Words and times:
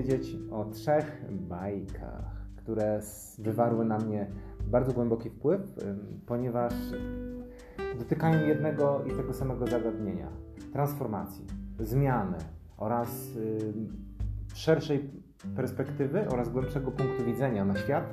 opowiedzieć 0.00 0.36
o 0.50 0.64
trzech 0.64 1.24
bajkach, 1.30 2.46
które 2.56 3.00
wywarły 3.38 3.84
na 3.84 3.98
mnie 3.98 4.30
bardzo 4.66 4.92
głęboki 4.92 5.30
wpływ, 5.30 5.60
ponieważ 6.26 6.74
dotykają 7.98 8.46
jednego 8.46 9.04
i 9.04 9.10
tego 9.10 9.32
samego 9.32 9.66
zagadnienia 9.66 10.28
transformacji, 10.72 11.46
zmiany 11.78 12.38
oraz 12.76 13.28
szerszej 14.54 15.10
perspektywy 15.56 16.28
oraz 16.28 16.48
głębszego 16.48 16.90
punktu 16.90 17.24
widzenia 17.24 17.64
na 17.64 17.76
świat, 17.76 18.04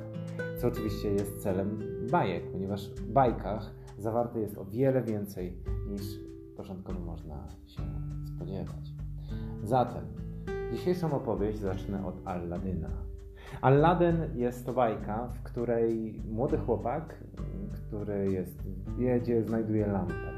co 0.60 0.68
oczywiście 0.68 1.12
jest 1.12 1.42
celem 1.42 1.78
bajek, 2.10 2.52
ponieważ 2.52 2.90
w 2.90 3.12
bajkach 3.12 3.74
zawarte 3.98 4.40
jest 4.40 4.58
o 4.58 4.64
wiele 4.64 5.02
więcej 5.02 5.56
niż 5.90 6.02
początkowo 6.56 7.00
można 7.00 7.48
się 7.66 7.82
spodziewać. 8.36 8.94
Zatem 9.62 10.27
dzisiejszą 10.72 11.12
opowieść 11.12 11.58
zacznę 11.58 12.06
od 12.06 12.14
Alladyna. 12.24 12.88
Aladdin 13.60 14.16
jest 14.34 14.66
to 14.66 14.72
bajka, 14.72 15.28
w 15.28 15.42
której 15.42 16.22
młody 16.30 16.58
chłopak, 16.58 17.14
który 17.72 18.32
jest 18.32 18.62
w 18.62 18.98
biedzie, 18.98 19.42
znajduje 19.42 19.86
lampę. 19.86 20.32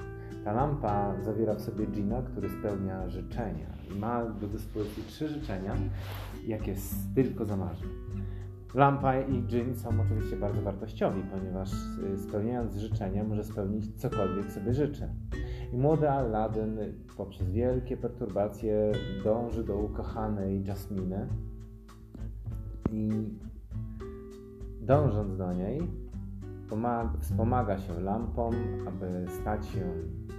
Ta 0.45 0.53
lampa 0.53 1.15
zawiera 1.23 1.55
w 1.55 1.61
sobie 1.61 1.87
dżina, 1.87 2.23
który 2.23 2.49
spełnia 2.49 3.09
życzenia 3.09 3.67
i 3.95 3.99
ma 3.99 4.25
do 4.25 4.47
dyspozycji 4.47 5.03
trzy 5.03 5.29
życzenia, 5.29 5.75
jakie 6.47 6.75
tylko 7.15 7.45
zamarzy. 7.45 7.85
Lampa 8.75 9.21
i 9.21 9.43
dżin 9.43 9.77
są 9.77 9.89
oczywiście 10.07 10.37
bardzo 10.37 10.63
wartościowi, 10.63 11.23
ponieważ 11.23 11.73
y, 12.15 12.19
spełniając 12.19 12.77
życzenia 12.77 13.25
może 13.25 13.45
spełnić 13.45 13.97
cokolwiek 13.97 14.53
sobie 14.53 14.75
życzy. 14.75 15.09
I 15.73 15.79
młody 15.79 16.11
Aladdin 16.11 16.79
poprzez 17.17 17.51
wielkie 17.51 17.97
perturbacje 17.97 18.93
dąży 19.25 19.65
do 19.65 19.77
ukochanej 19.77 20.65
Jasminy 20.65 21.27
i 22.93 23.11
dążąc 24.81 25.37
do 25.37 25.53
niej 25.53 25.81
pomaga, 26.69 27.19
wspomaga 27.21 27.79
się 27.79 28.01
lampą, 28.01 28.51
aby 28.89 29.25
stać 29.41 29.67
się 29.67 29.93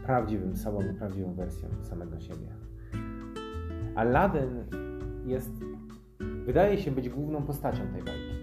prawdziwym 0.05 0.55
sobą 0.55 0.79
prawdziwą 0.99 1.33
wersją 1.33 1.69
samego 1.81 2.19
siebie. 2.19 2.47
Aladdin 3.95 4.63
jest 5.25 5.51
wydaje 6.45 6.77
się 6.77 6.91
być 6.91 7.09
główną 7.09 7.43
postacią 7.43 7.87
tej 7.93 8.03
bajki. 8.03 8.40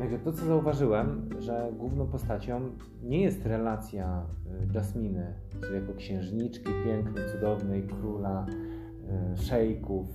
Jednakże 0.00 0.24
to, 0.24 0.32
co 0.32 0.46
zauważyłem, 0.46 1.28
że 1.38 1.72
główną 1.78 2.06
postacią 2.06 2.60
nie 3.02 3.22
jest 3.22 3.46
relacja 3.46 4.26
y, 4.72 4.74
Jasminy, 4.74 5.34
czyli 5.60 5.74
jako 5.74 5.94
księżniczki 5.94 6.72
pięknej, 6.84 7.24
cudownej, 7.32 7.82
króla, 7.82 8.46
y, 9.34 9.36
szejków 9.42 10.06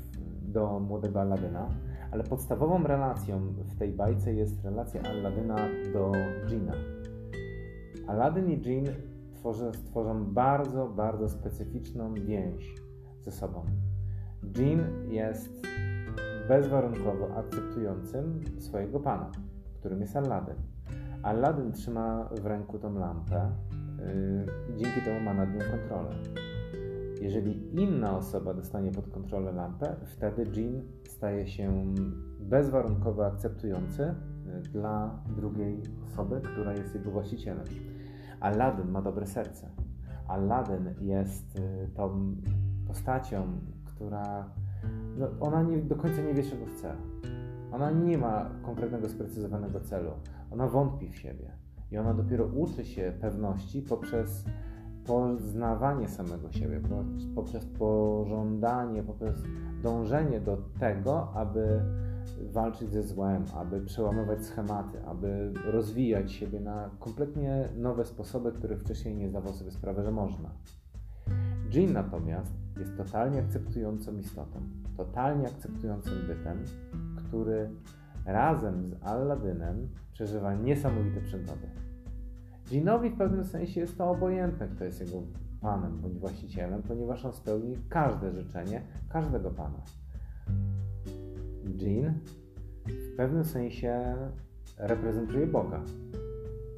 do 0.42 0.80
młodego 0.80 1.22
Aladyna, 1.22 1.70
ale 2.12 2.24
podstawową 2.24 2.84
relacją 2.84 3.40
w 3.40 3.76
tej 3.76 3.92
bajce 3.92 4.34
jest 4.34 4.64
relacja 4.64 5.02
Aladyna 5.02 5.56
do 5.94 6.12
Gina. 6.48 6.74
Aladdin 8.08 8.50
i 8.50 8.62
Jean 8.70 8.86
tworzą, 9.86 10.26
bardzo, 10.26 10.88
bardzo 10.88 11.30
specyficzną 11.30 12.14
więź 12.14 12.76
ze 13.22 13.32
sobą. 13.32 13.66
Jean 14.58 15.12
jest 15.12 15.68
bezwarunkowo 16.48 17.36
akceptującym 17.36 18.42
swojego 18.60 19.00
pana, 19.00 19.32
którym 19.86 20.02
jest 20.02 20.16
Aladdin. 20.16 20.56
Aladdin 21.24 21.72
trzyma 21.72 22.30
w 22.42 22.46
ręku 22.46 22.80
tą 22.80 22.94
lampę 22.94 23.52
yy, 24.00 24.74
i 24.74 24.78
dzięki 24.78 25.02
temu 25.02 25.20
ma 25.20 25.34
nad 25.34 25.54
nią 25.54 25.60
kontrolę. 25.60 26.10
Jeżeli 27.22 27.82
inna 27.82 28.18
osoba 28.18 28.54
dostanie 28.54 28.92
pod 28.92 29.08
kontrolę 29.08 29.52
lampę, 29.52 29.96
wtedy 30.06 30.44
Jean 30.54 30.82
staje 31.08 31.48
się 31.48 31.94
bezwarunkowo 32.40 33.26
akceptujący 33.26 34.16
yy, 34.46 34.62
dla 34.62 35.20
drugiej 35.36 35.82
osoby, 36.06 36.42
która 36.42 36.74
jest 36.74 36.96
jego 36.96 37.12
właścicielem. 37.12 37.66
Aladdin 38.40 38.92
ma 38.92 39.02
dobre 39.02 39.28
serce. 39.28 39.70
Aladdin 40.28 40.94
jest 41.02 41.56
yy, 41.56 41.88
tą 41.96 42.36
postacią, 42.88 43.48
która 43.86 44.50
no, 45.18 45.28
ona 45.40 45.64
nie, 45.64 45.78
do 45.78 45.96
końca 45.96 46.22
nie 46.22 46.34
wie, 46.34 46.44
czego 46.44 46.66
chce. 46.66 46.96
Ona 47.76 47.92
nie 47.92 48.18
ma 48.18 48.50
konkretnego, 48.62 49.10
sprecyzowanego 49.10 49.80
celu. 49.80 50.12
Ona 50.52 50.68
wątpi 50.68 51.10
w 51.10 51.16
siebie. 51.16 51.52
I 51.92 51.98
ona 51.98 52.14
dopiero 52.14 52.46
uczy 52.46 52.86
się 52.86 53.14
pewności 53.22 53.82
poprzez 53.82 54.46
poznawanie 55.06 56.10
samego 56.10 56.52
siebie, 56.52 56.82
poprzez 57.36 57.66
pożądanie, 57.66 59.04
poprzez 59.04 59.44
dążenie 59.84 60.40
do 60.40 60.58
tego, 60.80 61.34
aby 61.34 61.82
walczyć 62.52 62.92
ze 62.92 63.04
złem, 63.04 63.44
aby 63.56 63.82
przełamywać 63.82 64.46
schematy, 64.46 65.06
aby 65.06 65.54
rozwijać 65.66 66.32
siebie 66.32 66.60
na 66.60 66.90
kompletnie 67.00 67.70
nowe 67.78 68.06
sposoby, 68.06 68.52
które 68.52 68.78
wcześniej 68.78 69.16
nie 69.16 69.30
zdawał 69.30 69.54
sobie 69.54 69.72
sprawy, 69.72 70.04
że 70.04 70.12
można. 70.12 70.50
Jean 71.74 71.94
natomiast 71.94 72.54
jest 72.80 72.98
totalnie 72.98 73.40
akceptującą 73.40 74.18
istotą, 74.18 74.60
totalnie 74.98 75.48
akceptującym 75.48 76.14
bytem, 76.28 76.64
który 77.28 77.70
razem 78.26 78.86
z 78.86 79.04
Aladynem 79.04 79.88
przeżywa 80.14 80.54
niesamowite 80.54 81.22
przygody. 81.22 81.70
Jeanowi 82.72 83.10
w 83.10 83.18
pewnym 83.18 83.44
sensie 83.44 83.82
jest 83.82 83.98
to 83.98 84.10
obojętne, 84.10 84.68
kto 84.68 84.84
jest 84.84 85.02
jego 85.02 85.22
panem 85.62 86.02
bądź 86.02 86.18
właścicielem, 86.18 86.84
ponieważ 86.84 87.26
on 87.26 87.34
spełni 87.34 87.78
każde 87.90 88.32
życzenie 88.32 88.82
każdego 89.10 89.52
pana. 89.52 89.82
Jean 91.78 92.14
w 92.88 93.16
pewnym 93.18 93.46
sensie 93.46 94.16
reprezentuje 94.78 95.48
Boga. 95.48 95.82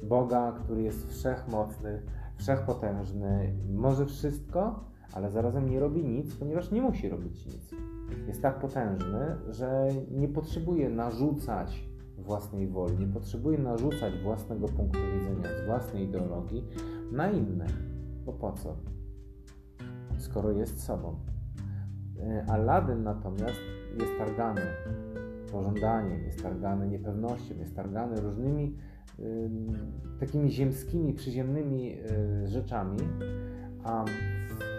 Boga, 0.02 0.52
który 0.64 0.82
jest 0.82 1.08
wszechmocny, 1.08 2.02
wszechpotężny, 2.36 3.52
może 3.74 4.06
wszystko, 4.06 4.84
ale 5.18 5.30
zarazem 5.30 5.70
nie 5.70 5.80
robi 5.80 6.04
nic, 6.04 6.34
ponieważ 6.34 6.70
nie 6.70 6.82
musi 6.82 7.08
robić 7.08 7.46
nic. 7.46 7.74
Jest 8.26 8.42
tak 8.42 8.58
potężny, 8.58 9.36
że 9.48 9.88
nie 10.10 10.28
potrzebuje 10.28 10.90
narzucać 10.90 11.88
własnej 12.18 12.68
woli, 12.68 12.98
nie 12.98 13.06
potrzebuje 13.06 13.58
narzucać 13.58 14.18
własnego 14.22 14.68
punktu 14.68 14.98
widzenia, 15.14 15.48
własnej 15.66 16.04
ideologii 16.04 16.64
na 17.12 17.30
inne. 17.30 17.66
Bo 18.24 18.32
po 18.32 18.52
co? 18.52 18.76
Skoro 20.18 20.52
jest 20.52 20.82
sobą. 20.82 21.16
E, 22.20 22.44
Aladdin 22.48 23.02
natomiast 23.02 23.60
jest 24.00 24.18
targany 24.18 24.62
pożądaniem, 25.52 26.24
jest 26.24 26.42
targany 26.42 26.88
niepewnością, 26.88 27.54
jest 27.58 27.76
targany 27.76 28.20
różnymi 28.20 28.76
y, 29.18 29.50
takimi 30.20 30.50
ziemskimi, 30.50 31.14
przyziemnymi 31.14 31.98
y, 31.98 32.48
rzeczami, 32.48 32.98
a 33.84 34.04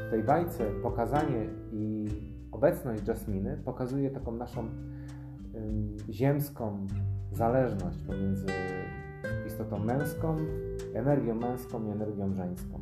w 0.09 0.11
tej 0.11 0.23
bajce 0.23 0.65
pokazanie 0.83 1.49
i 1.71 2.05
obecność 2.51 3.07
Jasminy 3.07 3.61
pokazuje 3.65 4.09
taką 4.09 4.31
naszą 4.31 4.69
ziemską 6.09 6.87
zależność 7.31 8.01
pomiędzy 8.01 8.45
istotą 9.47 9.79
męską, 9.79 10.35
energią 10.93 11.35
męską 11.35 11.87
i 11.87 11.89
energią 11.89 12.33
żeńską, 12.33 12.79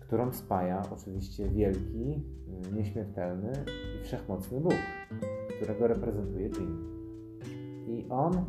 którą 0.00 0.32
spaja 0.32 0.82
oczywiście 0.90 1.48
wielki, 1.48 2.22
nieśmiertelny 2.72 3.52
i 4.00 4.04
wszechmocny 4.04 4.60
Bóg, 4.60 4.74
którego 5.56 5.86
reprezentuje 5.86 6.48
Jin. 6.48 6.78
I 7.86 8.06
on, 8.10 8.44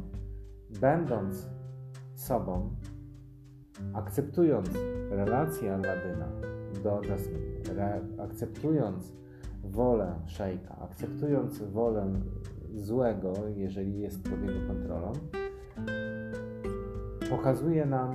będąc 0.82 1.50
sobą, 2.14 2.76
akceptując 3.94 4.70
relację 5.10 5.74
Aladyna 5.74 6.28
do 6.84 7.02
Jasmine, 7.10 7.55
akceptując 8.18 9.14
wolę 9.64 10.16
szejka, 10.26 10.78
akceptując 10.80 11.62
wolę 11.62 12.14
złego, 12.76 13.34
jeżeli 13.56 14.00
jest 14.00 14.24
pod 14.24 14.42
jego 14.42 14.68
kontrolą, 14.68 15.14
pokazuje 17.30 17.86
nam 17.86 18.14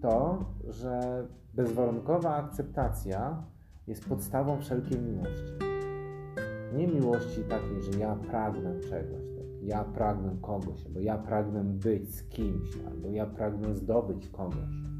to, 0.00 0.44
że 0.68 1.26
bezwarunkowa 1.54 2.36
akceptacja 2.36 3.44
jest 3.86 4.08
podstawą 4.08 4.60
wszelkiej 4.60 5.00
miłości. 5.00 5.52
Nie 6.76 6.88
miłości 6.88 7.40
takiej, 7.44 7.82
że 7.82 7.98
ja 7.98 8.16
pragnę 8.16 8.80
czegoś, 8.80 9.22
tak? 9.36 9.62
ja 9.62 9.84
pragnę 9.84 10.36
kogoś, 10.42 10.86
albo 10.86 11.00
ja 11.00 11.18
pragnę 11.18 11.64
być 11.64 12.14
z 12.14 12.28
kimś, 12.28 12.70
albo 12.86 13.08
ja 13.08 13.26
pragnę 13.26 13.74
zdobyć 13.74 14.28
kogoś. 14.28 14.91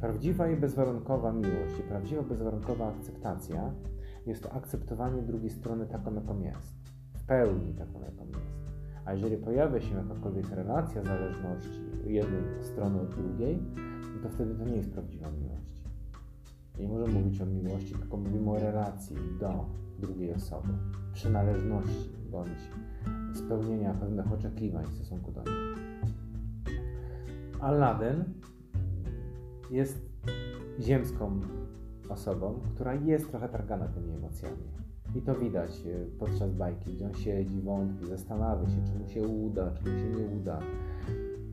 Prawdziwa 0.00 0.48
i 0.48 0.56
bezwarunkowa 0.56 1.32
miłość 1.32 1.78
i 1.80 1.82
prawdziwa 1.82 2.22
bezwarunkowa 2.22 2.88
akceptacja 2.88 3.72
jest 4.26 4.42
to 4.42 4.52
akceptowanie 4.52 5.22
drugiej 5.22 5.50
strony 5.50 5.86
taką, 5.86 6.14
jaką 6.14 6.40
jest. 6.40 6.74
W 7.14 7.24
pełni 7.26 7.74
taką, 7.74 8.00
jaką 8.00 8.26
jest. 8.26 8.64
A 9.04 9.12
jeżeli 9.12 9.36
pojawia 9.36 9.80
się 9.80 9.94
jakakolwiek 9.94 10.50
relacja 10.50 11.04
zależności 11.04 11.80
jednej 12.06 12.42
strony 12.62 13.00
od 13.00 13.14
drugiej, 13.14 13.62
no 14.14 14.22
to 14.22 14.28
wtedy 14.28 14.54
to 14.54 14.64
nie 14.64 14.76
jest 14.76 14.92
prawdziwa 14.92 15.30
miłość. 15.30 15.84
Nie 16.78 16.88
możemy 16.88 17.20
mówić 17.20 17.40
o 17.40 17.46
miłości, 17.46 17.94
tylko 17.94 18.16
mówimy 18.16 18.50
o 18.50 18.58
relacji 18.58 19.16
do 19.40 19.66
drugiej 19.98 20.34
osoby, 20.34 20.68
przynależności 21.12 22.10
bądź 22.30 22.70
spełnienia 23.34 23.94
pewnych 23.94 24.32
oczekiwań 24.32 24.84
w 24.84 24.94
stosunku 24.94 25.32
do 25.32 25.42
niej. 25.42 25.54
Aladdin 27.60 28.24
jest 29.70 29.98
ziemską 30.80 31.40
osobą, 32.08 32.60
która 32.74 32.94
jest 32.94 33.30
trochę 33.30 33.48
targana 33.48 33.88
tymi 33.88 34.12
emocjami. 34.12 34.62
I 35.14 35.22
to 35.22 35.34
widać 35.34 35.86
e, 35.86 36.04
podczas 36.18 36.52
bajki, 36.52 36.94
gdzie 36.94 37.06
on 37.06 37.14
siedzi, 37.14 37.62
wątpi, 37.62 38.06
zastanawia 38.06 38.68
się, 38.68 38.84
czy 38.84 38.98
mu 38.98 39.08
się 39.08 39.22
uda, 39.22 39.70
czy 39.70 39.90
mu 39.90 39.98
się 39.98 40.10
nie 40.10 40.36
uda. 40.36 40.58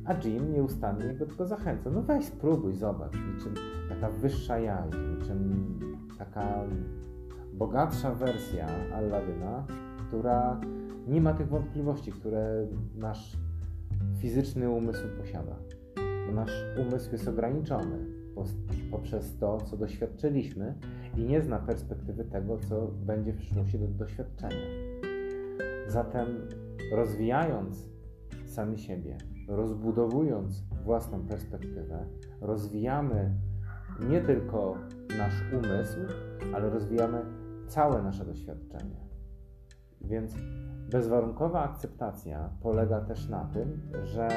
A 0.05 0.13
Jim 0.13 0.53
nieustannie 0.53 1.13
go 1.13 1.25
tylko 1.25 1.45
zachęca. 1.45 1.89
No 1.89 2.01
weź 2.01 2.25
spróbuj, 2.25 2.75
zobacz. 2.75 3.13
Niczym 3.13 3.53
taka 3.89 4.09
wyższa 4.09 4.59
jaźń, 4.59 4.97
niczym 5.17 5.79
taka 6.17 6.63
bogatsza 7.53 8.13
wersja 8.13 8.67
Alladyna, 8.93 9.65
która 10.07 10.61
nie 11.07 11.21
ma 11.21 11.33
tych 11.33 11.47
wątpliwości, 11.47 12.11
które 12.11 12.67
nasz 12.95 13.37
fizyczny 14.17 14.69
umysł 14.69 15.03
posiada. 15.17 15.55
Nasz 16.33 16.65
umysł 16.87 17.11
jest 17.11 17.27
ograniczony 17.27 18.21
poprzez 18.91 19.37
to, 19.37 19.57
co 19.57 19.77
doświadczyliśmy 19.77 20.75
i 21.17 21.23
nie 21.23 21.41
zna 21.41 21.59
perspektywy 21.59 22.25
tego, 22.25 22.57
co 22.57 22.87
będzie 22.87 23.33
w 23.33 23.37
przyszłości 23.37 23.79
do 23.79 23.87
doświadczenia. 23.87 24.67
Zatem 25.87 26.27
rozwijając 26.95 27.89
sami 28.45 28.77
siebie, 28.79 29.17
rozbudowując 29.47 30.63
własną 30.83 31.27
perspektywę, 31.27 32.05
rozwijamy 32.41 33.31
nie 34.09 34.21
tylko 34.21 34.77
nasz 35.17 35.43
umysł, 35.53 35.99
ale 36.55 36.69
rozwijamy 36.69 37.21
całe 37.67 38.01
nasze 38.01 38.25
doświadczenie. 38.25 39.01
Więc 40.01 40.35
bezwarunkowa 40.91 41.63
akceptacja 41.63 42.49
polega 42.61 43.01
też 43.01 43.29
na 43.29 43.45
tym, 43.45 43.81
że 44.03 44.29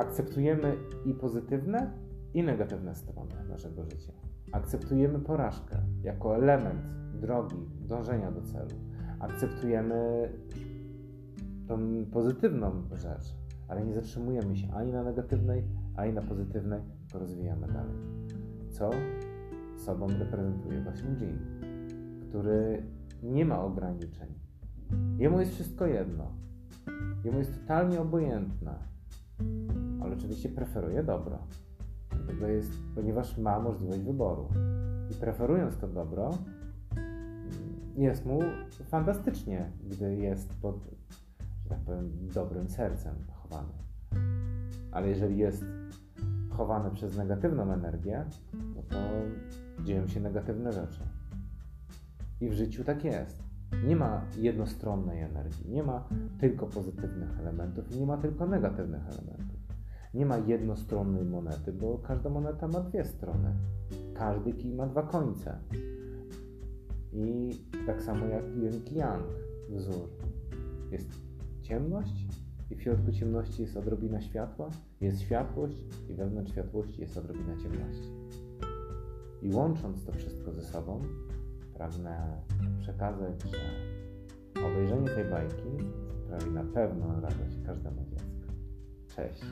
akceptujemy 0.00 0.76
i 1.04 1.14
pozytywne, 1.14 1.90
i 2.34 2.42
negatywne 2.42 2.94
strony 2.94 3.34
naszego 3.48 3.84
życia. 3.84 4.12
Akceptujemy 4.52 5.18
porażkę 5.18 5.76
jako 6.02 6.36
element 6.36 6.94
drogi 7.20 7.56
dążenia 7.80 8.32
do 8.32 8.42
celu. 8.42 8.70
Akceptujemy 9.18 10.28
tą 11.68 11.78
pozytywną 12.12 12.82
rzecz, 12.92 13.34
ale 13.68 13.84
nie 13.84 13.94
zatrzymujemy 13.94 14.56
się 14.56 14.74
ani 14.74 14.92
na 14.92 15.02
negatywnej, 15.02 15.64
ani 15.96 16.12
na 16.12 16.22
pozytywnej, 16.22 16.80
tylko 17.00 17.18
rozwijamy 17.18 17.66
dalej. 17.66 17.96
Co 18.70 18.90
sobą 19.76 20.06
reprezentuje 20.08 20.80
właśnie 20.80 21.08
Jean, 21.20 21.38
który 22.28 22.82
nie 23.22 23.44
ma 23.44 23.62
ograniczeń. 23.62 24.28
Jemu 25.18 25.40
jest 25.40 25.52
wszystko 25.52 25.86
jedno. 25.86 26.32
Jemu 27.24 27.38
jest 27.38 27.60
totalnie 27.60 28.00
obojętne, 28.00 28.78
ale 30.00 30.16
oczywiście 30.16 30.48
preferuje 30.48 31.02
dobro. 31.02 31.38
Dlatego 32.10 32.46
jest, 32.46 32.72
ponieważ 32.94 33.38
ma 33.38 33.60
możliwość 33.60 34.00
wyboru. 34.00 34.48
I 35.10 35.14
preferując 35.14 35.76
to 35.76 35.88
dobro, 35.88 36.30
jest 37.96 38.26
mu 38.26 38.40
fantastycznie, 38.84 39.70
gdy 39.90 40.16
jest 40.16 40.54
pod, 40.54 40.76
że 41.62 41.68
tak 41.68 41.78
powiem, 41.78 42.10
dobrym 42.34 42.68
sercem 42.68 43.14
chowany. 43.34 43.72
Ale 44.92 45.08
jeżeli 45.08 45.38
jest 45.38 45.64
chowany 46.50 46.90
przez 46.90 47.16
negatywną 47.16 47.72
energię, 47.72 48.24
no 48.76 48.82
to 48.82 48.96
dzieją 49.84 50.06
się 50.06 50.20
negatywne 50.20 50.72
rzeczy. 50.72 51.00
I 52.40 52.48
w 52.48 52.52
życiu 52.52 52.84
tak 52.84 53.04
jest. 53.04 53.42
Nie 53.86 53.96
ma 53.96 54.24
jednostronnej 54.38 55.20
energii, 55.20 55.70
nie 55.70 55.82
ma 55.82 56.08
tylko 56.38 56.66
pozytywnych 56.66 57.38
elementów 57.40 57.92
i 57.92 58.00
nie 58.00 58.06
ma 58.06 58.16
tylko 58.16 58.46
negatywnych 58.46 59.02
elementów. 59.08 59.49
Nie 60.14 60.26
ma 60.26 60.38
jednostronnej 60.38 61.24
monety, 61.24 61.72
bo 61.72 61.98
każda 61.98 62.30
moneta 62.30 62.68
ma 62.68 62.80
dwie 62.80 63.04
strony. 63.04 63.54
Każdy 64.14 64.52
kij 64.52 64.74
ma 64.74 64.86
dwa 64.86 65.02
końce. 65.02 65.58
I 67.12 67.50
tak 67.86 68.02
samo 68.02 68.26
jak 68.26 68.44
yin 68.44 68.96
yang 68.96 69.24
wzór. 69.68 70.08
Jest 70.90 71.08
ciemność 71.62 72.26
i 72.70 72.74
w 72.74 72.82
środku 72.82 73.12
ciemności 73.12 73.62
jest 73.62 73.76
odrobina 73.76 74.20
światła, 74.20 74.70
jest 75.00 75.20
światłość 75.20 75.84
i 76.10 76.14
wewnątrz 76.14 76.52
światłości 76.52 77.00
jest 77.00 77.18
odrobina 77.18 77.56
ciemności. 77.56 78.10
I 79.42 79.52
łącząc 79.52 80.04
to 80.04 80.12
wszystko 80.12 80.52
ze 80.52 80.62
sobą, 80.62 81.00
pragnę 81.74 82.42
przekazać, 82.78 83.42
że 83.42 83.58
obejrzenie 84.66 85.08
tej 85.08 85.24
bajki 85.24 85.70
sprawi 86.24 86.50
na 86.50 86.64
pewno 86.64 87.20
radość 87.20 87.62
każdemu 87.66 88.04
dziecku. 88.04 88.52
Cześć! 89.16 89.44